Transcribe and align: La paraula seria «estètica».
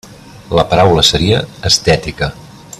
La 0.59 0.63
paraula 0.71 1.03
seria 1.11 1.43
«estètica». 1.73 2.35